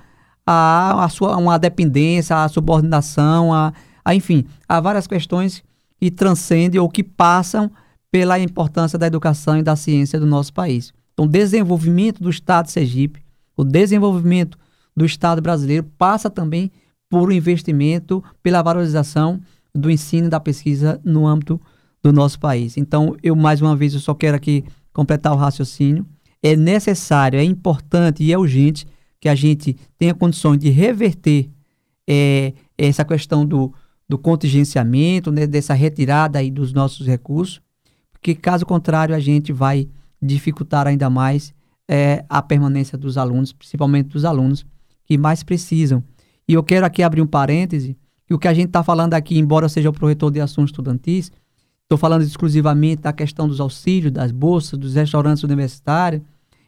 a, 0.45 1.03
a 1.03 1.09
sua, 1.09 1.37
uma 1.37 1.57
dependência, 1.57 2.43
a 2.43 2.47
subordinação, 2.47 3.53
a, 3.53 3.73
a, 4.03 4.15
enfim, 4.15 4.45
há 4.67 4.79
várias 4.79 5.07
questões 5.07 5.63
que 5.99 6.11
transcendem 6.11 6.79
ou 6.79 6.89
que 6.89 7.03
passam 7.03 7.71
pela 8.11 8.39
importância 8.39 8.97
da 8.99 9.07
educação 9.07 9.57
e 9.57 9.63
da 9.63 9.75
ciência 9.75 10.19
do 10.19 10.25
nosso 10.25 10.53
país. 10.53 10.93
Então, 11.13 11.25
o 11.25 11.29
desenvolvimento 11.29 12.21
do 12.21 12.29
Estado 12.29 12.65
de 12.65 12.71
Sergipe, 12.71 13.23
o 13.55 13.63
desenvolvimento 13.63 14.57
do 14.95 15.05
Estado 15.05 15.41
brasileiro 15.41 15.85
passa 15.97 16.29
também 16.29 16.71
por 17.09 17.29
um 17.29 17.31
investimento, 17.31 18.23
pela 18.41 18.61
valorização 18.61 19.39
do 19.73 19.89
ensino 19.89 20.27
e 20.27 20.29
da 20.29 20.39
pesquisa 20.39 20.99
no 21.03 21.27
âmbito 21.27 21.59
do 22.03 22.11
nosso 22.11 22.39
país. 22.39 22.77
Então, 22.77 23.15
eu 23.21 23.35
mais 23.35 23.61
uma 23.61 23.75
vez 23.75 23.93
eu 23.93 23.99
só 23.99 24.13
quero 24.13 24.35
aqui 24.35 24.65
completar 24.93 25.33
o 25.33 25.37
raciocínio. 25.37 26.05
É 26.41 26.55
necessário, 26.55 27.39
é 27.39 27.43
importante 27.43 28.23
e 28.23 28.33
é 28.33 28.37
urgente 28.37 28.87
que 29.19 29.29
a 29.29 29.35
gente 29.35 29.75
tenha 29.97 30.13
condições 30.13 30.57
de 30.57 30.69
reverter 30.69 31.49
é, 32.09 32.53
essa 32.77 33.05
questão 33.05 33.45
do, 33.45 33.73
do 34.09 34.17
contingenciamento, 34.17 35.31
né, 35.31 35.45
dessa 35.45 35.73
retirada 35.73 36.39
aí 36.39 36.49
dos 36.49 36.73
nossos 36.73 37.05
recursos, 37.05 37.61
porque 38.11 38.33
caso 38.33 38.65
contrário 38.65 39.15
a 39.15 39.19
gente 39.19 39.53
vai 39.53 39.87
dificultar 40.21 40.87
ainda 40.87 41.09
mais 41.09 41.53
é, 41.87 42.25
a 42.29 42.41
permanência 42.41 42.97
dos 42.97 43.17
alunos, 43.17 43.53
principalmente 43.53 44.09
dos 44.09 44.25
alunos 44.25 44.65
que 45.05 45.17
mais 45.17 45.43
precisam. 45.43 46.03
E 46.47 46.53
eu 46.53 46.63
quero 46.63 46.85
aqui 46.85 47.03
abrir 47.03 47.21
um 47.21 47.27
parêntese, 47.27 47.97
que 48.25 48.33
o 48.33 48.39
que 48.39 48.47
a 48.47 48.53
gente 48.53 48.67
está 48.67 48.83
falando 48.83 49.13
aqui, 49.13 49.37
embora 49.37 49.67
seja 49.67 49.89
o 49.89 49.93
proretor 49.93 50.31
de 50.31 50.39
assuntos 50.39 50.71
estudantis, 50.71 51.31
estou 51.91 51.97
falando 51.97 52.23
exclusivamente 52.23 53.01
da 53.01 53.11
questão 53.11 53.49
dos 53.49 53.59
auxílios, 53.59 54.13
das 54.13 54.31
bolsas, 54.31 54.79
dos 54.79 54.95
restaurantes 54.95 55.43
universitários, 55.43 56.21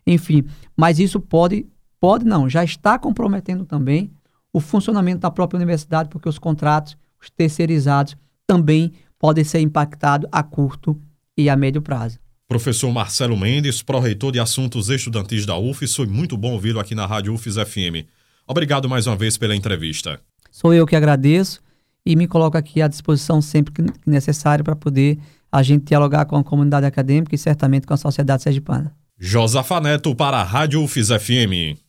enfim, 0.06 0.44
mas 0.76 1.00
isso 1.00 1.18
pode, 1.18 1.66
pode 1.98 2.26
não, 2.26 2.50
já 2.50 2.62
está 2.62 3.00
comprometendo 3.00 3.64
também 3.64 4.12
o 4.52 4.60
funcionamento 4.60 5.22
da 5.22 5.32
própria 5.32 5.58
universidade, 5.58 6.10
porque 6.10 6.28
os 6.28 6.38
contratos, 6.38 6.98
os 7.22 7.30
terceirizados, 7.30 8.18
também 8.46 8.92
podem 9.18 9.46
ser 9.46 9.62
impactados 9.62 10.28
a 10.30 10.44
curto 10.44 11.00
e 11.38 11.50
a 11.50 11.56
médio 11.56 11.82
prazo. 11.82 12.20
Professor 12.50 12.92
Marcelo 12.92 13.38
Mendes, 13.38 13.82
pró-reitor 13.82 14.34
de 14.34 14.42
Assuntos 14.42 14.90
Estudantis 14.90 15.46
da 15.46 15.58
UFES, 15.58 15.96
foi 15.96 16.06
muito 16.06 16.36
bom 16.36 16.52
ouvi-lo 16.52 16.82
aqui 16.82 16.94
na 16.94 17.06
Rádio 17.06 17.34
UFES 17.34 17.56
FM. 17.56 18.06
Obrigado 18.46 18.90
mais 18.90 19.08
uma 19.08 19.16
vez 19.16 19.38
pela 19.38 19.56
entrevista. 19.56 20.20
Sou 20.52 20.74
eu 20.74 20.86
que 20.86 20.98
agradeço 20.98 21.63
e 22.06 22.16
me 22.16 22.28
coloco 22.28 22.58
aqui 22.58 22.82
à 22.82 22.88
disposição 22.88 23.42
sempre 23.42 23.74
que 23.74 23.86
necessário 24.06 24.64
para 24.64 24.76
poder 24.76 25.20
a 25.52 25.62
gente 25.62 25.86
dialogar 25.86 26.26
com 26.26 26.36
a 26.36 26.44
comunidade 26.44 26.86
acadêmica 26.86 27.36
e 27.36 27.38
certamente 27.38 27.86
com 27.86 27.94
a 27.94 27.98
sociedade 27.98 28.44
sergipana. 28.44 28.94
Josafa 29.20 29.80
Neto 29.80 30.16
para 30.16 30.38
a 30.38 30.44
Rádio 30.44 30.82
UFES 30.84 31.10
FM. 31.10 31.83